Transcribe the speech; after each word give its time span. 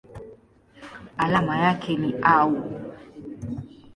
Alama 1.17 1.57
yake 1.57 1.97
ni 1.97 2.13
Au. 2.21 2.63